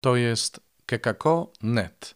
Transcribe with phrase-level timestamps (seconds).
[0.00, 2.14] To jest kekako.net.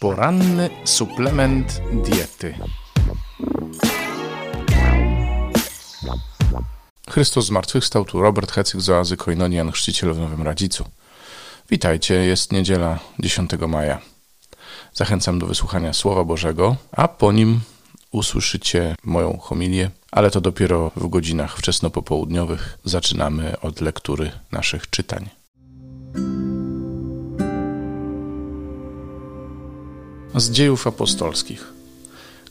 [0.00, 2.54] Poranny suplement diety.
[7.10, 10.84] Chrystus zmartwychwstał, tu Robert Hecyk z oazy Koinonian, chrzciciel w Nowym Radzicu.
[11.70, 14.00] Witajcie, jest niedziela 10 maja.
[14.92, 17.60] Zachęcam do wysłuchania Słowa Bożego, a po nim
[18.10, 25.28] usłyszycie moją homilię, ale to dopiero w godzinach wczesnopopołudniowych zaczynamy od lektury naszych czytań.
[30.34, 31.72] Z dziejów apostolskich.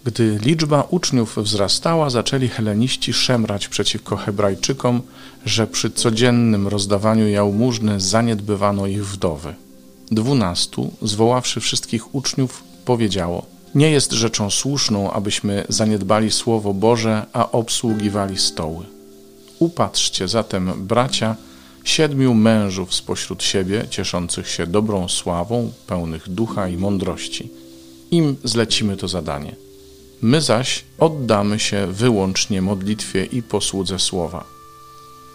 [0.04, 5.02] Gdy liczba uczniów wzrastała, zaczęli heleniści szemrać przeciwko Hebrajczykom,
[5.46, 9.56] że przy codziennym rozdawaniu jałmużny zaniedbywano ich wdowy.
[10.12, 18.38] Dwunastu, zwoławszy wszystkich uczniów, powiedziało– nie jest rzeczą słuszną, abyśmy zaniedbali Słowo Boże, a obsługiwali
[18.38, 18.86] stoły.
[19.60, 21.36] Upatrzcie zatem, bracia,
[21.84, 27.52] siedmiu mężów spośród siebie, cieszących się dobrą sławą, pełnych ducha i mądrości.
[28.12, 29.56] Im zlecimy to zadanie.
[30.22, 34.46] My zaś oddamy się wyłącznie modlitwie i posłudze słowa.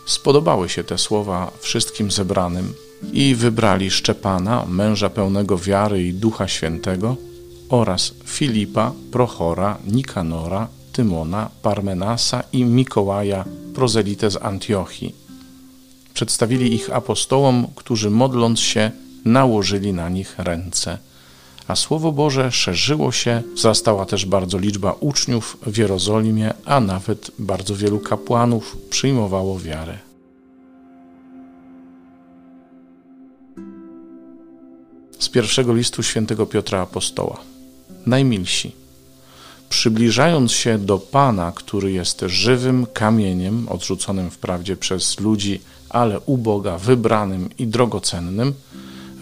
[0.07, 2.75] Spodobały się te słowa wszystkim zebranym
[3.13, 7.17] i wybrali Szczepana, męża pełnego wiary i ducha świętego,
[7.75, 13.45] oraz Filipa, Prochora, Nikanora, Tymona, Parmenasa i Mikołaja,
[13.75, 15.15] prozelite z Antiochii.
[16.15, 18.91] Przedstawili ich apostołom, którzy modląc się,
[19.25, 20.99] nałożyli na nich ręce.
[21.69, 27.77] A Słowo Boże szerzyło się, wzrastała też bardzo liczba uczniów w Jerozolimie, a nawet bardzo
[27.77, 29.99] wielu kapłanów przyjmowało wiarę.
[35.19, 37.54] Z pierwszego listu świętego Piotra Apostoła
[38.07, 38.73] najmilsi.
[39.69, 46.79] Przybliżając się do Pana, który jest żywym kamieniem, odrzuconym wprawdzie przez ludzi, ale u Boga
[46.79, 48.55] wybranym i drogocennym,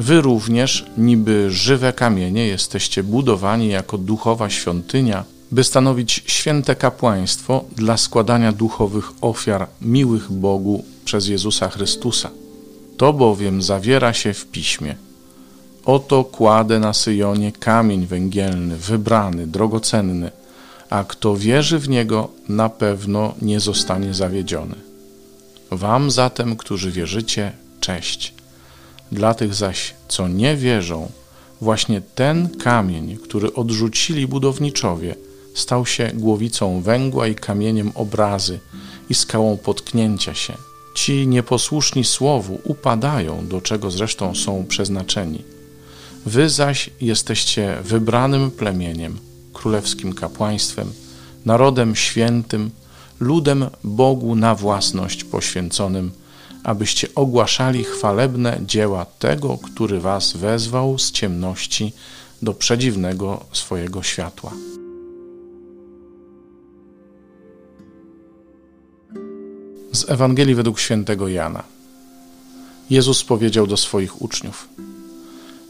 [0.01, 7.97] wy również, niby żywe kamienie, jesteście budowani jako duchowa świątynia, by stanowić święte kapłaństwo dla
[7.97, 12.31] składania duchowych ofiar miłych Bogu przez Jezusa Chrystusa.
[12.97, 14.97] To bowiem zawiera się w piśmie–
[15.87, 20.31] Oto kładę na Syjonie kamień węgielny, wybrany, drogocenny,
[20.91, 24.75] a kto wierzy w niego, na pewno nie zostanie zawiedziony.
[25.71, 28.35] Wam zatem, którzy wierzycie, cześć.
[29.13, 31.11] Dla tych zaś, co nie wierzą,
[31.61, 35.15] właśnie ten kamień, który odrzucili budowniczowie,
[35.55, 38.59] stał się głowicą węgła i kamieniem obrazy
[39.11, 40.53] i skałą potknięcia się.
[40.95, 45.45] Ci nieposłuszni słowu upadają, do czego zresztą są przeznaczeni
[46.27, 49.19] Wy zaś jesteście wybranym plemieniem,
[49.53, 50.93] królewskim kapłaństwem,
[51.45, 52.71] narodem świętym,
[53.21, 56.11] ludem Bogu na własność poświęconym,
[56.65, 61.93] abyście ogłaszali chwalebne dzieła tego, który was wezwał z ciemności
[62.43, 64.53] do przedziwnego swojego światła.
[69.93, 71.63] Z Ewangelii według świętego Jana.
[72.91, 74.69] Jezus powiedział do swoich uczniów: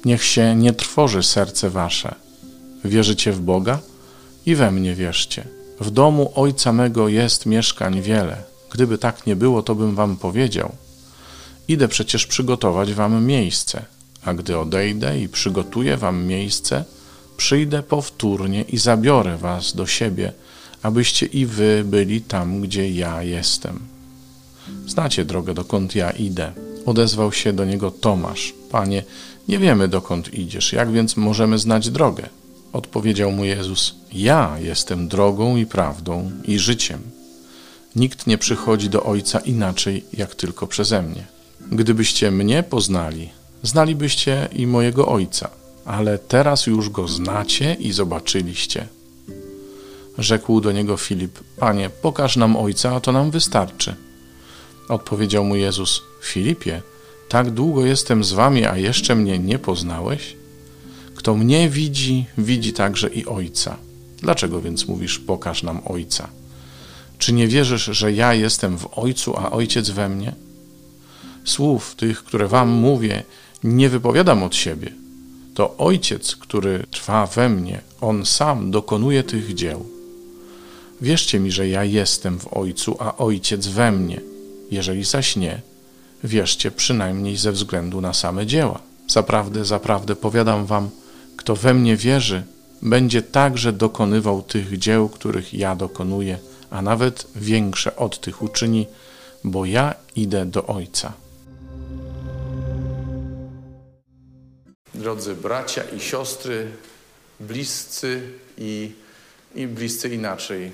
[0.04, 2.14] Niech się nie trwoży serce wasze.
[2.84, 3.78] Wierzycie w Boga
[4.46, 5.44] i we mnie wierzcie.
[5.80, 8.36] W domu Ojca mego jest mieszkań wiele.
[8.72, 10.72] Gdyby tak nie było, to bym wam powiedział.
[11.68, 13.84] Idę przecież przygotować wam miejsce,
[14.24, 16.84] a gdy odejdę i przygotuję wam miejsce,
[17.36, 20.32] przyjdę powtórnie i zabiorę was do siebie,
[20.82, 23.78] abyście i wy byli tam, gdzie ja jestem.
[24.86, 26.52] Znacie drogę, dokąd ja idę.
[26.86, 28.54] Odezwał się do niego Tomasz.
[28.70, 29.02] Panie,
[29.48, 32.28] nie wiemy dokąd idziesz, jak więc możemy znać drogę?
[32.72, 37.00] Odpowiedział mu Jezus: Ja jestem drogą i prawdą i życiem.
[37.96, 41.26] Nikt nie przychodzi do Ojca inaczej, jak tylko przeze mnie.
[41.72, 43.30] Gdybyście mnie poznali,
[43.62, 45.50] znalibyście i mojego Ojca,
[45.84, 48.88] ale teraz już go znacie i zobaczyliście.
[50.18, 53.94] Rzekł do niego Filip: Panie, pokaż nam Ojca, a to nam wystarczy.
[54.88, 56.82] Odpowiedział mu Jezus: Filipie,
[57.32, 60.36] tak długo jestem z wami, a jeszcze mnie nie poznałeś?
[61.14, 63.76] Kto mnie widzi, widzi także i Ojca.
[64.18, 66.28] Dlaczego więc mówisz, pokaż nam Ojca?
[67.18, 70.34] Czy nie wierzysz, że ja jestem w Ojcu, a Ojciec we mnie?
[71.44, 73.22] Słów tych, które wam mówię,
[73.64, 74.92] nie wypowiadam od siebie.
[75.54, 79.86] To Ojciec, który trwa we mnie, On sam dokonuje tych dzieł.
[81.00, 84.20] Wierzcie mi, że ja jestem w Ojcu, a Ojciec we mnie.
[84.70, 85.71] Jeżeli zaś nie,
[86.24, 88.80] wierzcie przynajmniej ze względu na same dzieła.
[89.08, 90.90] Zaprawdę, zaprawdę powiadam wam,
[91.36, 92.42] kto we mnie wierzy,
[92.82, 96.38] będzie także dokonywał tych dzieł, których ja dokonuję,
[96.70, 98.86] a nawet większe od tych uczyni,
[99.44, 101.12] bo ja idę do Ojca.
[104.94, 106.70] Drodzy bracia i siostry,
[107.40, 108.22] bliscy
[108.58, 108.92] i,
[109.54, 110.70] i bliscy inaczej,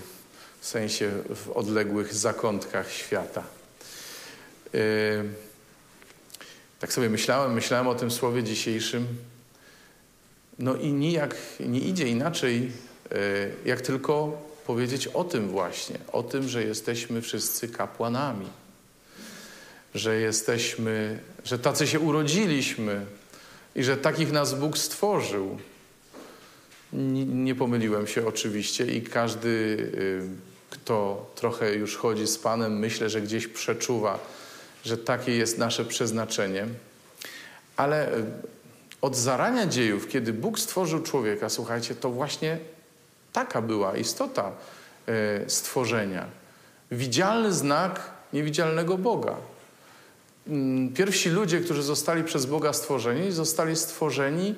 [0.61, 3.58] w sensie w odległych zakątkach świata.
[4.73, 4.81] Yy,
[6.81, 9.07] tak sobie myślałem, myślałem o tym słowie dzisiejszym.
[10.59, 13.19] No i nijak nie idzie inaczej, yy,
[13.65, 18.47] jak tylko powiedzieć o tym właśnie, o tym, że jesteśmy wszyscy kapłanami,
[19.95, 23.07] że jesteśmy, że tacy się urodziliśmy
[23.75, 25.59] i że takich nas Bóg stworzył.
[26.93, 30.23] Nie, pomyliłem się oczywiście i każdy, y,
[30.71, 34.19] kto trochę już chodzi z Panem, myślę, że gdzieś przeczuwa,
[34.85, 36.67] że takie jest nasze przeznaczenie.
[37.77, 38.25] Ale y,
[39.01, 42.59] od zarania dziejów, kiedy Bóg stworzył człowieka, słuchajcie, to właśnie
[43.33, 44.53] Taka była istota
[45.07, 46.27] e, stworzenia.
[46.91, 49.37] Widzialny znak niewidzialnego Boga.
[50.47, 54.55] Mm, pierwsi ludzie, którzy zostali przez Boga stworzeni, zostali stworzeni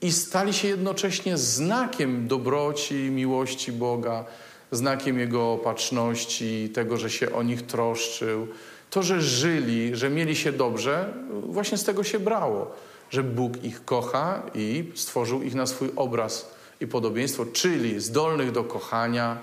[0.00, 4.24] i stali się jednocześnie znakiem dobroci, miłości Boga,
[4.72, 8.48] znakiem Jego opatrzności, tego, że się o nich troszczył.
[8.90, 12.74] To, że żyli, że mieli się dobrze, właśnie z tego się brało,
[13.10, 16.50] że Bóg ich kocha i stworzył ich na swój obraz
[16.80, 19.38] i podobieństwo, czyli zdolnych do kochania,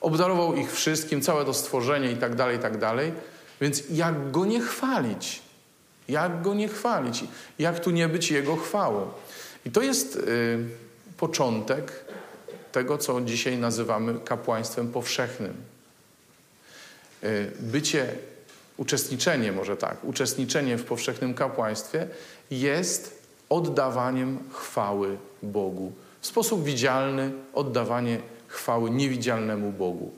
[0.00, 3.12] obdarował ich wszystkim, całe to stworzenie i tak dalej, i tak dalej.
[3.60, 5.42] Więc jak go nie chwalić?
[6.08, 7.24] Jak go nie chwalić?
[7.58, 9.10] Jak tu nie być Jego chwałą?
[9.66, 10.58] I to jest y,
[11.16, 12.04] początek
[12.72, 15.54] tego, co dzisiaj nazywamy kapłaństwem powszechnym.
[17.24, 18.14] Y, bycie,
[18.76, 22.08] uczestniczenie może tak, uczestniczenie w powszechnym kapłaństwie
[22.50, 25.92] jest oddawaniem chwały Bogu
[26.24, 28.18] w sposób widzialny oddawanie
[28.48, 30.12] chwały niewidzialnemu Bogu.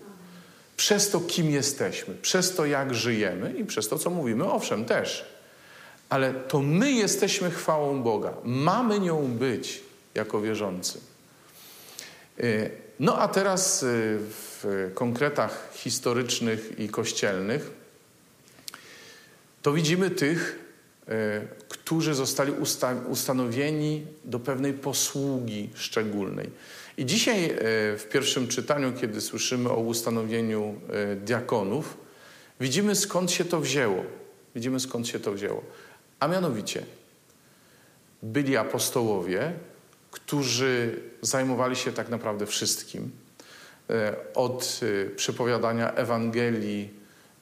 [0.77, 5.25] Przez to, kim jesteśmy, przez to, jak żyjemy i przez to, co mówimy, owszem, też.
[6.09, 8.35] Ale to my jesteśmy chwałą Boga.
[8.45, 9.83] Mamy nią być
[10.15, 11.01] jako wierzący.
[12.41, 12.71] Y,
[13.01, 13.87] no a teraz y,
[14.21, 17.71] w konkretach historycznych i kościelnych
[19.67, 20.67] to widzimy tych,
[21.09, 26.51] E, którzy zostali usta ustanowieni do pewnej posługi szczególnej.
[26.97, 27.57] I dzisiaj e,
[27.97, 31.97] w pierwszym czytaniu, kiedy słyszymy o ustanowieniu e, diakonów,
[32.61, 34.05] widzimy skąd się to wzięło.
[34.55, 35.63] Widzimy skąd się to wzięło.
[36.21, 36.83] A mianowicie
[38.23, 39.53] byli apostołowie,
[40.11, 43.11] którzy zajmowali się tak naprawdę wszystkim.
[44.35, 44.81] Od
[45.17, 46.91] przepowiadania Ewangelii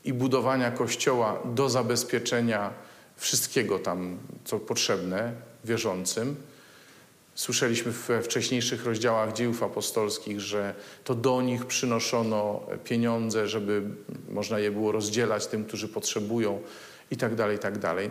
[0.04, 2.70] i budowania kościoła do zabezpieczenia
[3.16, 5.32] wszystkiego tam, co potrzebne
[5.64, 6.36] wierzącym.
[7.34, 10.74] Słyszeliśmy we wcześniejszych rozdziałach dziejów apostolskich, że
[11.04, 13.82] to do nich przynoszono pieniądze, żeby
[14.28, 16.60] można je było rozdzielać tym, którzy potrzebują
[17.10, 18.10] i tak dalej, i tak dalej.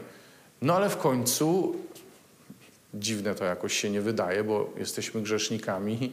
[0.61, 1.75] No ale w końcu,
[2.93, 6.11] dziwne to jakoś się nie wydaje, bo jesteśmy grzesznikami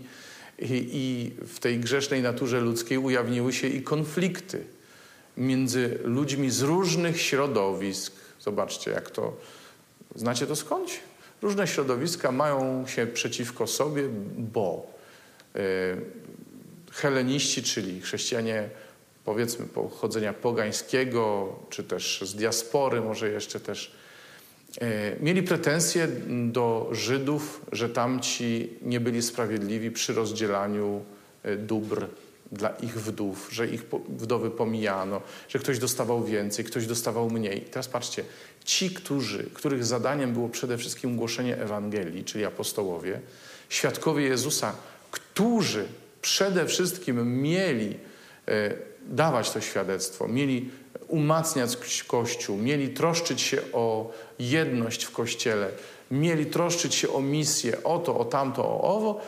[0.58, 4.64] i, i w tej grzesznej naturze ludzkiej ujawniły się i konflikty
[5.40, 9.36] między ludźmi z różnych środowisk, Zobaczcie, jak to.
[10.14, 11.00] Znacie to skądś?
[11.42, 14.02] Różne środowiska mają się przeciwko sobie,
[14.38, 14.86] bo
[15.54, 15.60] yy,
[16.92, 18.68] heleniści, czyli chrześcijanie
[19.24, 23.94] powiedzmy pochodzenia pogańskiego, czy też z diaspory, może jeszcze też,
[24.80, 24.86] yy,
[25.20, 26.08] mieli pretensje
[26.52, 31.04] do Żydów, że tamci nie byli sprawiedliwi przy rozdzielaniu
[31.44, 32.06] yy, dóbr
[32.52, 37.60] dla ich wdów, że ich wdowy pomijano, że ktoś dostawał więcej, ktoś dostawał mniej.
[37.60, 38.24] teraz patrzcie,
[38.64, 43.20] ci, którzy, których zadaniem było przede wszystkim głoszenie Ewangelii, czyli apostołowie,
[43.68, 44.74] świadkowie Jezusa,
[45.10, 45.86] którzy
[46.22, 47.96] przede wszystkim mieli
[48.48, 48.74] e,
[49.06, 50.70] dawać to świadectwo, mieli
[51.08, 55.70] umacniać Kościół, mieli troszczyć się o jedność w Kościele,
[56.10, 59.20] mieli troszczyć się o misję, o to, o tamto, o owo,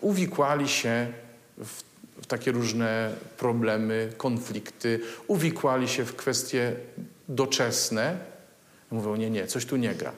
[0.00, 1.12] uwikłali się
[1.58, 1.89] w
[2.22, 6.76] w takie różne problemy, konflikty, uwikłali się w kwestie
[7.28, 8.18] doczesne.
[8.90, 10.12] Mówią, nie, nie, coś tu nie gra.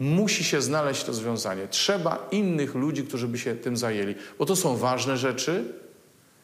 [0.00, 1.68] Musi się znaleźć rozwiązanie.
[1.68, 5.64] Trzeba innych ludzi, którzy by się tym zajęli, bo to są ważne rzeczy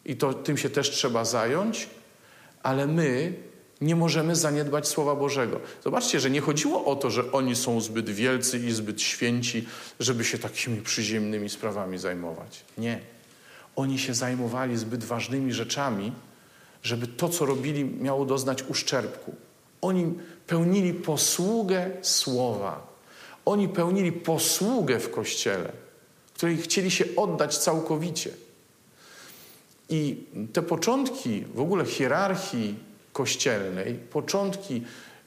[0.04, 1.88] i to, tym się też trzeba zająć,
[2.62, 3.32] ale my
[3.80, 5.60] nie możemy zaniedbać Słowa Bożego.
[5.84, 9.66] Zobaczcie, że nie chodziło o to, że oni są zbyt wielcy i zbyt święci,
[10.00, 12.64] żeby się takimi przyziemnymi sprawami zajmować.
[12.78, 13.15] Nie.
[13.76, 16.12] Oni się zajmowali zbyt ważnymi rzeczami,
[16.82, 19.34] żeby to, co robili, miało doznać uszczerbku.
[19.80, 20.14] Oni
[20.46, 22.96] pełnili posługę słowa.
[23.44, 25.72] Oni pełnili posługę w kościele,
[26.34, 28.30] której chcieli się oddać całkowicie.
[29.88, 32.74] I te początki w ogóle hierarchii
[33.12, 34.82] kościelnej, początki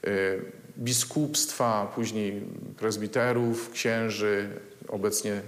[0.08, 0.42] y,
[0.78, 2.42] biskupstwa, później
[2.78, 4.50] prezbiterów, księży,
[4.88, 5.42] obecnie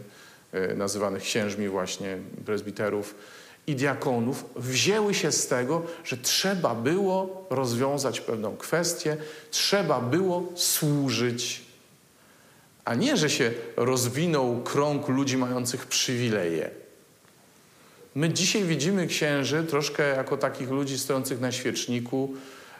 [0.75, 3.15] nazywanych księżmi właśnie, prezbiterów
[3.67, 9.17] i diakonów, wzięły się z tego, że trzeba było rozwiązać pewną kwestię,
[9.51, 11.61] trzeba było służyć,
[12.85, 16.69] a nie, że się rozwinął krąg ludzi mających przywileje.
[18.15, 22.33] My dzisiaj widzimy księży troszkę jako takich ludzi stojących na świeczniku,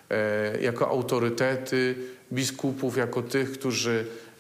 [0.10, 1.96] e, jako autorytety,
[2.34, 4.31] biskupów, jako tych, którzy e,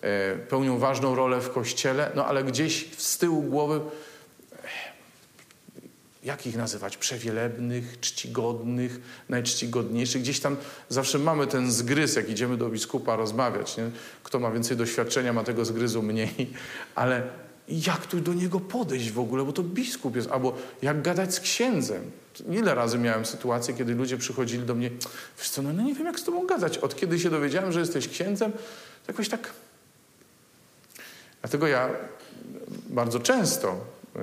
[0.50, 3.80] pełnią ważną rolę w kościele, no ale gdzieś z tyłu głowy,
[4.52, 4.68] e,
[6.24, 10.22] jak ich nazywać, przewielebnych, czcigodnych, najczcigodniejszych.
[10.22, 10.58] Gdzieś tam
[10.90, 13.78] zawsze mamy ten zgryz, jak idziemy do biskupa rozmawiać.
[13.78, 13.90] Nie?
[14.24, 16.54] Kto ma więcej doświadczenia, ma tego zgryzu mniej,
[16.96, 17.24] ale
[17.68, 21.40] jak tu do niego podejść w ogóle, bo to biskup jest, albo jak gadać z
[21.40, 22.12] księdzem.
[22.50, 24.90] Ile razy miałem sytuację, kiedy ludzie przychodzili do mnie,
[25.38, 26.78] wiesz co, no, no nie wiem jak z tobą gadać.
[26.78, 29.54] Od kiedy się dowiedziałem, że jesteś księdzem, to jakoś tak...
[31.42, 31.90] Dlatego ja
[32.90, 34.22] bardzo często, yy,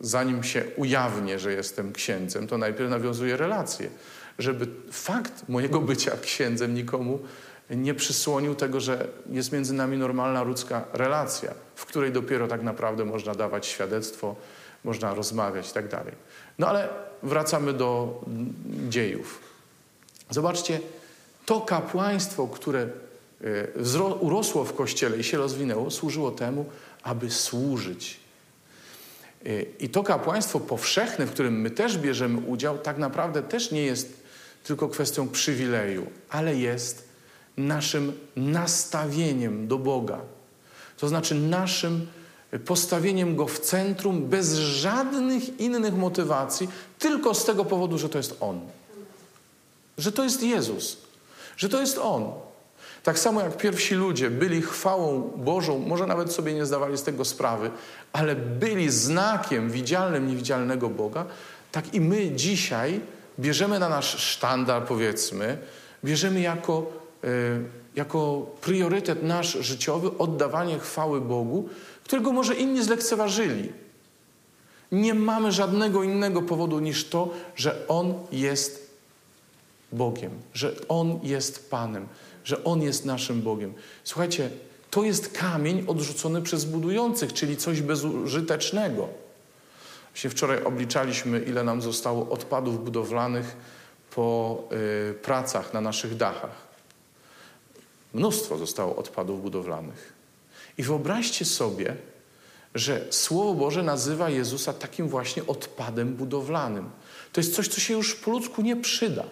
[0.00, 3.90] zanim się ujawnię, że jestem księdzem, to najpierw nawiązuję relacje,
[4.38, 7.18] żeby fakt mojego bycia księdzem nikomu
[7.70, 13.04] nie przysłonił tego, że jest między nami normalna ludzka relacja, w której dopiero tak naprawdę
[13.04, 14.36] można dawać świadectwo,
[14.84, 16.14] można rozmawiać i tak dalej.
[16.58, 16.88] No ale
[17.22, 18.20] wracamy do
[18.88, 19.40] dziejów.
[20.30, 20.80] Zobaczcie,
[21.46, 22.88] to kapłaństwo, które e,
[24.20, 26.66] urosło w kościele i się rozwinęło, służyło temu,
[27.02, 28.20] aby służyć.
[29.46, 33.82] E, I to kapłaństwo powszechne, w którym my też bierzemy udział, tak naprawdę też nie
[33.82, 34.22] jest
[34.64, 37.08] tylko kwestią przywileju, ale jest
[37.56, 40.20] naszym nastawieniem do Boga.
[40.96, 42.06] To znaczy naszym
[42.64, 46.68] postawieniem Go w centrum bez żadnych innych motywacji,
[46.98, 48.60] tylko z tego powodu, że to jest On.
[49.98, 50.96] Że to jest Jezus.
[51.56, 52.32] Że to jest On.
[53.02, 57.24] Tak samo jak pierwsi ludzie byli chwałą Bożą, może nawet sobie nie zdawali z tego
[57.24, 57.70] sprawy,
[58.12, 61.24] ale byli znakiem widzialnym niewidzialnego Boga,
[61.72, 63.00] tak i my dzisiaj
[63.38, 65.58] bierzemy na nasz sztandar, powiedzmy,
[66.04, 67.64] bierzemy jako Y,
[67.96, 71.68] jako priorytet nasz życiowy oddawanie chwały Bogu,
[72.04, 73.72] którego może inni zlekceważyli.
[74.92, 78.90] Nie mamy żadnego innego powodu niż to, że On jest
[79.92, 82.06] Bogiem, że On jest Panem,
[82.44, 83.74] że On jest naszym Bogiem.
[84.04, 84.50] Słuchajcie,
[84.90, 89.08] to jest kamień odrzucony przez budujących, czyli coś bezużytecznego.
[90.14, 93.56] Się wczoraj obliczaliśmy, ile nam zostało odpadów budowlanych
[94.14, 94.58] po
[95.10, 96.72] y, pracach na naszych dachach.
[98.14, 100.12] Mnóstwo zostało odpadów budowlanych.
[100.78, 101.96] I wyobraźcie sobie,
[102.74, 106.90] że Słowo Boże nazywa Jezusa takim właśnie odpadem budowlanym.
[107.32, 109.24] To jest coś, co się już po ludzku nie przyda.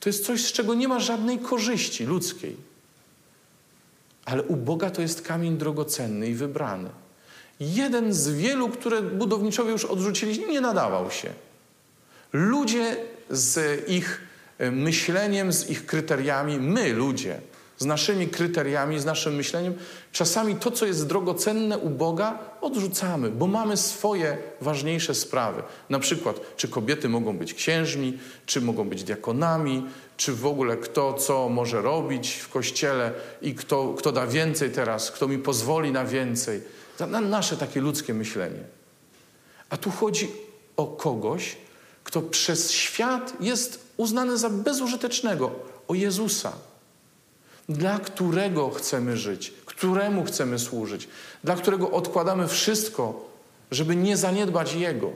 [0.00, 2.56] To jest coś, z czego nie ma żadnej korzyści ludzkiej.
[4.24, 6.90] Ale u Boga to jest kamień drogocenny i wybrany.
[7.60, 11.30] Jeden z wielu, które budowniczowie już odrzucili, nie nadawał się.
[12.32, 12.96] Ludzie
[13.30, 14.20] z ich
[14.58, 17.40] e, myśleniem, z ich kryteriami, my ludzie,
[17.78, 19.74] z naszymi kryteriami, z naszym myśleniem,
[20.12, 25.62] czasami to, co jest drogocenne u Boga, odrzucamy, bo mamy swoje ważniejsze sprawy.
[25.90, 31.12] Na przykład, czy kobiety mogą być księżmi, czy mogą być diakonami, czy w ogóle kto
[31.12, 36.04] co może robić w kościele i kto, kto da więcej teraz, kto mi pozwoli na
[36.04, 36.62] więcej.
[37.00, 38.60] Na nasze takie ludzkie myślenie.
[39.70, 40.28] A tu chodzi
[40.76, 41.56] o kogoś,
[42.04, 45.50] kto przez świat jest uznany za bezużytecznego,
[45.88, 46.52] o Jezusa
[47.68, 51.08] dla którego chcemy żyć, któremu chcemy służyć,
[51.44, 53.28] dla którego odkładamy wszystko,
[53.70, 55.10] żeby nie zaniedbać Jego.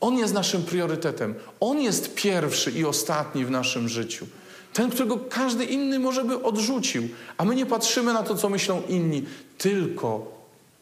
[0.00, 1.34] On jest naszym priorytetem.
[1.60, 4.26] On jest pierwszy i ostatni w naszym życiu.
[4.72, 8.82] Ten, którego każdy inny może by odrzucił, a my nie patrzymy na to, co myślą
[8.88, 9.24] inni,
[9.58, 10.32] tylko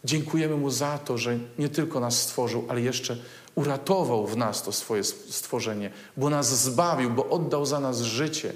[0.04, 3.16] dziękujemy Mu za to, że nie tylko nas stworzył, ale jeszcze
[3.54, 8.52] uratował w nas to swoje stworzenie, bo nas zbawił, bo oddał za nas życie.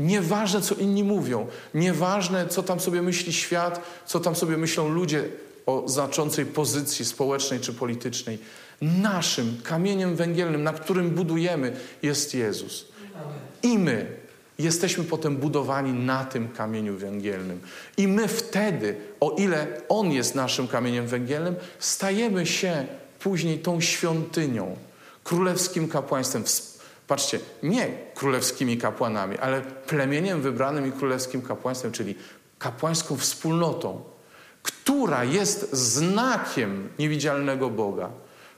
[0.00, 5.24] Nieważne, co inni mówią, nieważne, co tam sobie myśli świat, co tam sobie myślą ludzie
[5.66, 8.38] o znaczącej pozycji społecznej czy politycznej.
[8.82, 12.84] Naszym kamieniem węgielnym, na którym budujemy, jest Jezus.
[13.62, 14.06] I my
[14.58, 17.60] jesteśmy potem budowani na tym kamieniu węgielnym.
[17.96, 22.86] I my wtedy, o ile On jest naszym kamieniem węgielnym, stajemy się
[23.18, 24.76] później tą świątynią,
[25.24, 26.44] królewskim kapłaństwem,
[27.10, 32.14] Patrzcie, nie królewskimi kapłanami, ale plemieniem wybranym i królewskim kapłaństwem, czyli
[32.58, 34.02] kapłańską wspólnotą,
[34.62, 38.10] która jest znakiem niewidzialnego Boga,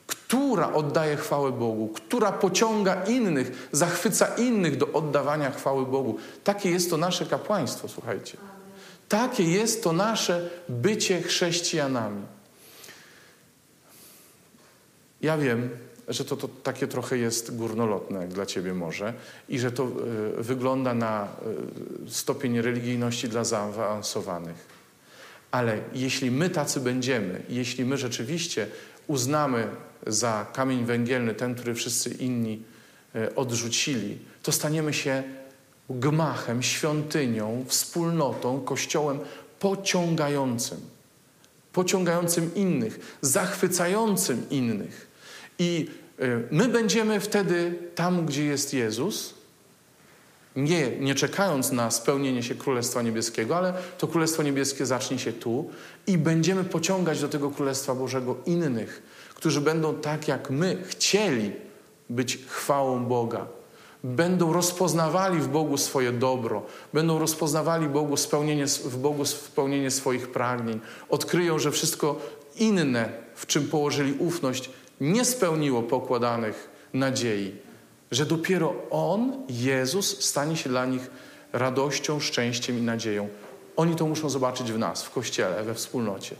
[0.07, 6.19] która oddaje chwałę Bogu, która pociąga innych, zachwyca innych do oddawania chwały Bogu.
[6.45, 8.39] Takie jest to nasze kapłaństwo, słuchajcie.
[9.09, 12.23] Takie jest to nasze bycie chrześcijanami.
[15.21, 15.71] Ja wiem,
[16.09, 19.15] że to, to takie trochę jest górnolotne jak dla ciebie może
[19.49, 19.89] i że to
[20.39, 21.29] y, wygląda na
[22.07, 24.73] y, stopień religijności dla zaawansowanych.
[25.51, 28.67] Ale jeśli my tacy będziemy, jeśli my rzeczywiście
[29.07, 29.69] uznamy
[30.07, 32.63] za kamień węgielny ten, który wszyscy inni
[33.17, 35.23] y, odrzucili, to staniemy się
[35.91, 39.19] gmachem, świątynią, wspólnotą, kościołem
[39.61, 40.81] pociągającym,
[41.73, 45.12] pociągającym innych, zachwycającym innych.
[45.59, 45.89] I
[46.21, 49.35] y, my będziemy wtedy tam, gdzie jest Jezus,
[50.57, 55.71] nie, nie czekając na spełnienie się Królestwa Niebieskiego, ale to Królestwo Niebieskie zacznie się tu
[56.07, 59.03] i będziemy pociągać do tego Królestwa Bożego innych,
[59.35, 61.53] którzy będą tak jak my chcieli
[62.11, 63.47] być chwałą Boga.
[64.05, 70.81] Będą rozpoznawali w Bogu swoje dobro, będą rozpoznawali Bogu spełnienie, w Bogu spełnienie swoich pragnień.
[71.09, 72.21] Odkryją, że wszystko
[72.57, 74.71] inne, w czym położyli ufność,
[75.03, 77.57] nie spełniło pokładanych nadziei,
[78.11, 81.11] że dopiero On, Jezus, stanie się dla nich
[81.53, 83.29] radością, szczęściem i nadzieją.
[83.77, 86.37] Oni to muszą zobaczyć w nas, w kościele, we wspólnocie.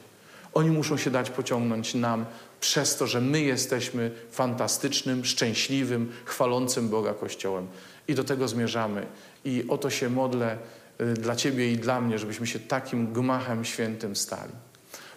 [0.55, 2.25] Oni muszą się dać pociągnąć nam
[2.61, 7.67] przez to, że my jesteśmy fantastycznym, szczęśliwym, chwalącym Boga Kościołem.
[8.09, 9.07] I do tego zmierzamy.
[9.45, 10.59] I o to się modlę
[11.01, 14.53] y, dla Ciebie i dla mnie, żebyśmy się takim gmachem świętym stali.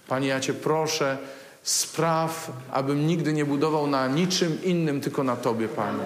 [0.08, 1.18] Panie, ja Cię proszę,
[1.66, 6.04] Spraw, abym nigdy nie budował na niczym innym, tylko na Tobie, Panie.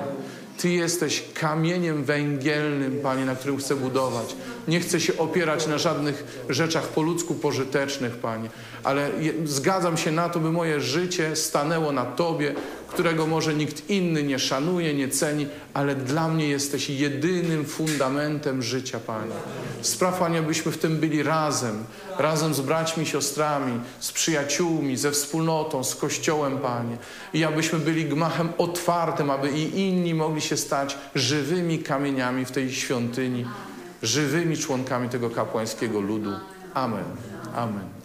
[0.57, 4.35] Ty jesteś kamieniem węgielnym, Panie, na którym chcę budować.
[4.67, 8.49] Nie chcę się opierać na żadnych rzeczach po ludzku pożytecznych, Panie,
[8.83, 9.09] ale
[9.45, 12.55] zgadzam się na to, by moje życie stanęło na Tobie,
[12.89, 18.99] którego może nikt inny nie szanuje, nie ceni, ale dla mnie jesteś jedynym fundamentem życia,
[18.99, 19.31] Panie.
[19.81, 21.83] Spraw, Panie, byśmy w tym byli razem,
[22.17, 26.97] razem z braćmi, siostrami, z przyjaciółmi, ze wspólnotą, z Kościołem, Panie.
[27.33, 32.73] I abyśmy byli gmachem otwartym, aby i inni mogli się stać żywymi kamieniami w tej
[32.73, 33.45] świątyni,
[34.03, 36.31] żywymi członkami tego kapłańskiego ludu.
[36.73, 37.05] Amen.
[37.55, 37.98] Amen.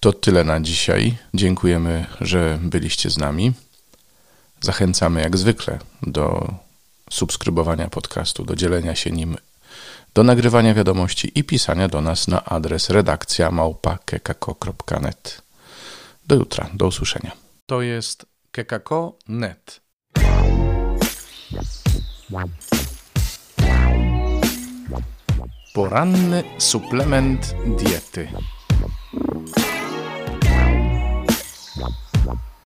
[0.00, 1.16] To tyle na dzisiaj.
[1.34, 3.52] Dziękujemy, że byliście z nami.
[4.60, 6.54] Zachęcamy jak zwykle do
[7.10, 9.36] subskrybowania podcastu, do dzielenia się nim,
[10.14, 15.42] do nagrywania wiadomości i pisania do nas na adres redakcja małpa.kekako.net.
[16.26, 17.30] Do jutra, do usłyszenia.
[17.66, 19.80] To jest kekako.net.
[25.74, 28.28] Poranny suplement diety.